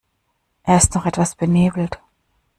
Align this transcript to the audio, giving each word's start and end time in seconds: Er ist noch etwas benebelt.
Er 0.63 0.77
ist 0.77 0.95
noch 0.95 1.05
etwas 1.05 1.35
benebelt. 1.35 1.99